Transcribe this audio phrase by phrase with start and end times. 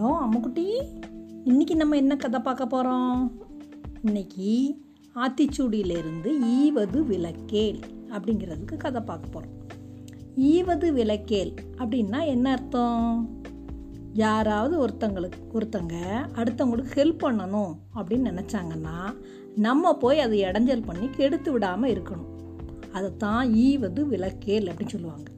[0.00, 0.82] Hello அம்முக்குட்டி
[1.44, 3.40] இன்றைக்கி நம்ம என்ன கதை பார்க்க போகிறோம்
[4.02, 4.80] இன்னைக்கு
[5.14, 7.80] ஆத்திச்சூடியிலிருந்து ஈவது விளக்கேல்
[8.10, 9.56] அப்படிங்கிறதுக்கு கதை பார்க்க போகிறோம்
[10.36, 13.28] ஈவது விளக்கேல் அப்படின்னா என்ன அர்த்தம்?
[14.12, 15.94] யாராவது ஒருத்தங்களுக்கு ஒருத்தங்க
[16.34, 19.14] அடுத்தவங்களுக்கு ஹெல்ப் பண்ணணும் அப்படின்னு நினச்சாங்கன்னா
[19.54, 22.58] நம்ம போய் அதை இடைஞ்சல் பண்ணி கெடுத்து விடாமல் இருக்கணும்.
[22.92, 25.30] அதைத்தான் ஈவது விளக்கேல் அப்படின்னு சொல்லுவாங்க.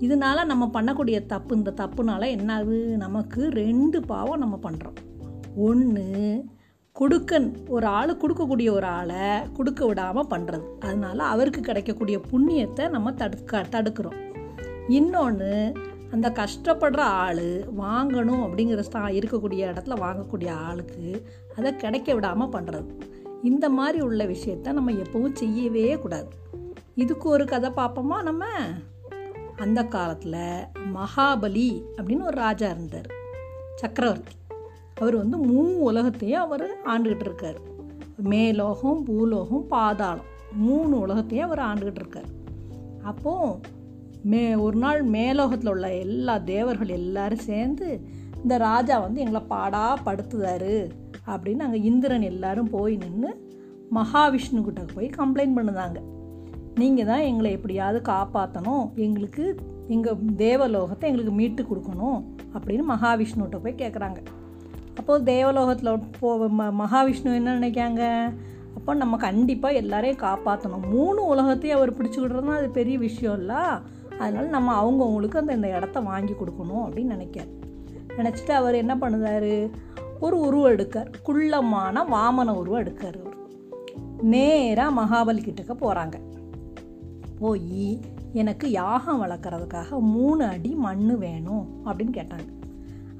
[0.00, 4.96] இதனால நம்ம பண்ணக்கூடிய தப்பு இந்த தப்புனால என்னது நமக்கு ரெண்டு பாவம் நம்ம பண்ணுறோம்
[5.56, 6.44] ஒன்று
[6.92, 13.64] கொடுக்கன் ஒரு ஆள் கொடுக்கக்கூடிய ஒரு ஆளை கொடுக்க விடாமல் பண்ணுறது அதனால அவருக்கு கிடைக்கக்கூடிய புண்ணியத்தை நம்ம தடுக்க
[13.70, 14.18] தடுக்கிறோம்.
[14.88, 15.72] இன்னொன்று
[16.10, 21.26] அந்த கஷ்டப்படுற ஆள் வாங்கணும் அப்படிங்கிற ஸ்தா இருக்கக்கூடிய இடத்துல வாங்கக்கூடிய ஆளுக்கு
[21.56, 23.00] அதை கிடைக்க விடாமல் பண்ணுறது
[23.42, 26.28] இந்த மாதிரி உள்ள விஷயத்த நம்ம எப்பவும் செய்யவே கூடாது.
[26.94, 28.44] இதுக்கு ஒரு கதை பார்ப்போமா நம்ம?
[29.56, 33.06] அந்த காலத்தில் மகாபலி அப்படின்னு ஒரு ராஜா இருந்தார்
[33.74, 34.32] சக்கரவர்த்தி.
[34.94, 37.58] அவர் வந்து மூ உலகத்தையும் அவர் ஆண்டுகிட்டு இருக்கார்.
[38.16, 42.28] மேலோகம் பூலோகம் பாதாளம் மூணு உலகத்தையும் அவர் ஆண்டுகிட்டு இருக்கார்.
[43.02, 43.60] அப்போது
[44.22, 48.00] மே ஒரு நாள் மேலோகத்தில் உள்ள எல்லா தேவர்கள் எல்லாரும் சேர்ந்து
[48.42, 50.90] இந்த ராஜா வந்து எங்களை பாடா படுத்துதாரு
[51.26, 53.52] அப்படின்னு அங்கே இந்திரன் எல்லாரும் போய் நின்று
[53.94, 56.13] மகாவிஷ்ணு கிட்ட போய் கம்ப்ளைண்ட் பண்ணுதாங்க.
[56.78, 59.44] நீங்கள் தான் எங்களை எப்படியாவது காப்பாற்றணும் எங்களுக்கு
[59.88, 62.18] எங்கள் தேவலோகத்தை எங்களுக்கு மீட்டு கொடுக்கணும்
[62.54, 64.20] அப்படின்னு மகாவிஷ்ணுகிட்ட போய் கேட்குறாங்க
[64.98, 68.02] அப்போது தேவலோகத்தில் போ ம மகாவிஷ்ணு என்ன நினைக்காங்க
[68.76, 73.60] அப்போ நம்ம கண்டிப்பாக எல்லாரையும் காப்பாற்றணும் மூணு உலகத்தையும் அவர் பிடிச்சிக்கிட்டுறதுனா அது பெரிய விஷயம் இல்லை.
[74.18, 77.50] அதனால் நம்ம அவங்கவுங்களுக்கு அந்த இந்த இடத்த வாங்கி கொடுக்கணும் அப்படின்னு நினைக்கார்
[78.16, 79.50] நினச்சிட்டு அவர் என்ன பண்ணுதார்
[80.20, 83.36] ஒரு உருவம் எடுக்கார் குள்ளமான வாமன உருவம் எடுக்கார் அவர்.
[84.22, 86.16] நேராக மகாபலி கிட்டக்க போகிறாங்க
[87.38, 88.00] போய்
[88.32, 92.52] எனக்கு யாகம் வளர்க்குறதுக்காக மூணு அடி மண் வேணும் அப்படின்னு கேட்டாங்க.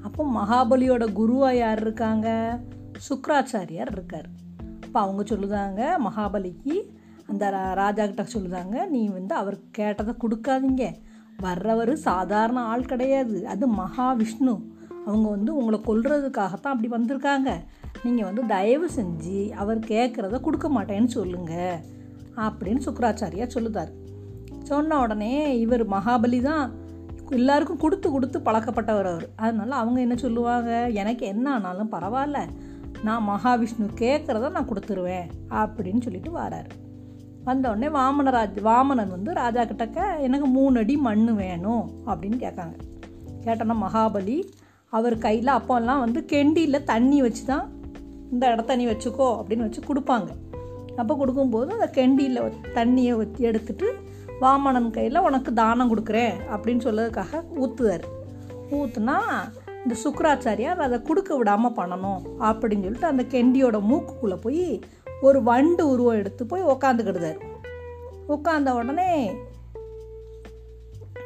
[0.01, 2.59] அப்போ மகாபலியோட குருவாக யார் இருக்காங்க?
[3.09, 4.27] சுக்ராச்சாரியார் இருக்கார்.
[4.83, 6.89] அப்போ அவங்க சொல்லுதாங்க மகாபலிக்கு
[7.27, 10.93] அந்த ராஜா கிட்ட சொல்லுதாங்க நீ வந்து அவர் கேட்டதை கொடுக்காதீங்க.
[11.37, 13.47] வர்றவர் சாதாரண ஆள் கிடையாது.
[13.47, 14.61] அது மகாவிஷ்ணு.
[15.05, 17.53] அவங்க வந்து உங்களை கொல்றதுக்காகத்தான் அப்படி வந்திருக்காங்க.
[18.03, 21.77] நீங்கள் வந்து தயவு செஞ்சு அவர் கேட்குறத கொடுக்க மாட்டேன்னு சொல்லுங்கள்
[22.35, 23.91] அப்படின்னு சுக்கராச்சாரியா சொல்லுதார்.
[24.65, 26.65] சொன்ன உடனே இவர் மகாபலி தான்
[27.29, 29.27] எல்லாருக்கும் கொடுத்து கொடுத்து பழக்கப்பட்டவர் அவர்.
[29.35, 30.71] அதனால அவங்க என்ன சொல்லுவாங்க?
[31.01, 32.39] எனக்கு என்ன ஆனாலும் பரவாயில்ல.
[33.03, 35.27] நான் மகாவிஷ்ணு கேட்குறத நான் கொடுத்துருவேன்
[35.61, 36.69] அப்படின்னு சொல்லிட்டு வராரு.
[37.43, 42.75] வந்தவுடனே வாமனராஜ் வாமனன் வந்து ராஜா கிட்டக்க எனக்கு மூணு அடி மண் வேணும் அப்படின்னு கேட்காங்க.
[43.45, 44.37] கேட்டோன்னா மகாபலி
[44.93, 47.65] அவர் கையில் அப்போல்லாம் வந்து கெண்டியில் தண்ணி வச்சு தான்
[48.31, 50.29] இந்த இடத்த நீ வச்சுக்கோ அப்படின்னு வச்சு கொடுப்பாங்க.
[50.95, 52.39] அப்போ கொடுக்கும்போது அந்த கெண்டியில்
[52.73, 53.13] தண்ணியை
[53.49, 53.87] எடுத்துட்டு
[54.41, 58.05] வாமனன் கையில் உனக்கு தானம் கொடுக்குறேன் அப்படின்னு சொல்லதுக்காக ஊற்றுவார்
[58.71, 59.17] ஊற்றுனா
[59.83, 64.79] இந்த சுக்கராச்சாரியார் அதை கொடுக்க விடாமல் பண்ணணும் அப்படின்னு சொல்லிட்டு அந்த கெண்டியோட மூக்குக்குள்ளே போய்
[65.21, 67.37] ஒரு வண்டு உருவம் எடுத்து போய் உக்காந்துக்கிடுதார்.
[68.27, 69.31] உட்காந்த உடனே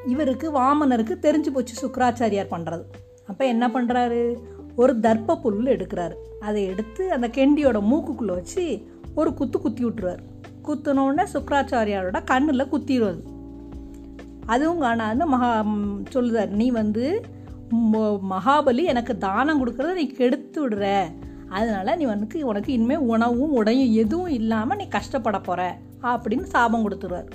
[0.06, 2.84] இவருக்கு வாமனருக்கு தெரிஞ்சு போச்சு சுக்கராச்சாரியார் பண்ணுறது
[3.28, 4.38] அப்போ என்ன பண்ணுறாரு
[4.76, 6.14] ஒரு தர்ப்ப புல் எடுக்கிறாரு.
[6.40, 10.22] அதை எடுத்து அந்த கெண்டியோட மூக்குக்குள்ளே வச்சு ஒரு குத்து குத்தி விட்டுருவார்.
[10.68, 13.20] குத்தினோடனே சுக்கராச்சாரியாரோட கண்ணில் குத்திடுவது.
[14.54, 15.50] அதுவும் காணாது மகா
[16.14, 16.54] சொல்லுதார்.
[16.62, 17.04] நீ வந்து
[18.34, 20.86] மகாபலி எனக்கு தானம் கொடுக்குறத நீ கெடுத்து விடுற
[21.58, 25.62] அதனால நீ வந்து உனக்கு இனிமேல் உணவும் உடையும் எதுவும் இல்லாமல் நீ கஷ்டப்பட போகிற
[26.12, 27.30] அப்படின்னு சாபம் கொடுத்துருவார்.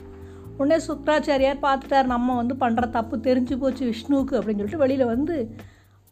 [0.59, 5.37] உடனே சுக்கராச்சாரியார் பார்த்துட்டார் நம்ம வந்து பண்ணுற தப்பு தெரிஞ்சு போச்சு விஷ்ணுவுக்கு அப்படின்னு சொல்லிட்டு வெளியில் வந்து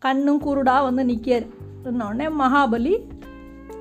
[0.03, 1.47] கண்ணும் குருடாக வந்து நிற்கார்
[1.85, 2.95] உடனே மகாபலி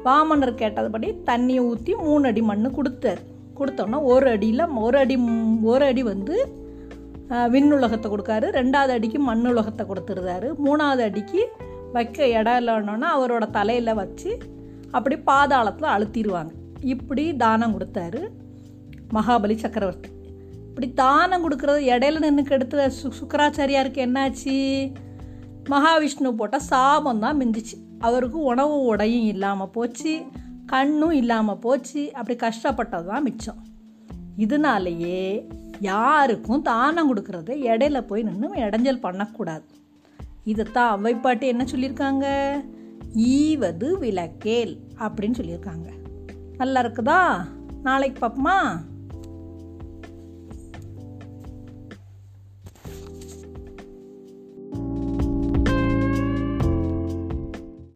[0.05, 3.21] வாமனர் கேட்டதுபடி தண்ணியை ஊற்றி மூணு அடி மண் கொடுத்தார்.
[3.59, 5.15] கொடுத்தோன்னா ஒரு அடியில் ஒரு அடி
[5.71, 6.35] ஒரு அடி வந்து
[7.53, 8.47] விண்ணுலகத்தை கொடுக்காரு.
[8.59, 11.41] ரெண்டாவது அடிக்கு மண் உலகத்தை கொடுத்துருந்தாரு மூணாவது அடிக்கு
[11.95, 14.31] வைக்க இடம் இல்லைன்னா அவரோட தலையில் வச்சு
[14.97, 16.51] அப்படி பாதாளத்தில் அழுத்திடுவாங்க.
[16.93, 18.21] இப்படி தானம் கொடுத்தாரு
[19.15, 20.09] மகாபலி சக்கரவர்த்தி.
[20.67, 24.57] இப்படி தானம் கொடுக்குறது இடையில நின்று கெடுத்த சு சுக்கராச்சாரியாருக்கு என்னாச்சு?
[25.71, 27.77] மகாவிஷ்ணு போட்ட சாபம் தான் மிஞ்சிச்சு.
[28.01, 30.21] அவருக்கு உணவு உடையும் இல்லாமல் போச்சு
[30.65, 32.13] கண்ணும் இல்லாமல் போச்சு.
[32.13, 33.65] அப்படி கஷ்டப்பட்டது தான் மிச்சம்.
[34.37, 35.47] இதனாலேயே
[35.79, 39.65] யாருக்கும் தானம் கொடுக்கறத இடையில போய் நின்று இடைஞ்சல் பண்ணக்கூடாது.
[40.43, 42.25] இதைத்தான் அவைப்பாட்டு என்ன சொல்லியிருக்காங்க?
[43.13, 45.89] ஈவது விளக்கேல் அப்படின்னு சொல்லியிருக்காங்க.
[46.57, 47.45] நல்லா இருக்குதா?
[47.83, 48.59] நாளைக்கு பார்ப்போமா?